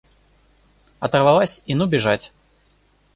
[0.99, 2.33] Оторвалась и ну бежать!